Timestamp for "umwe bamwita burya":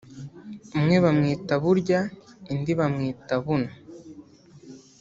0.77-1.99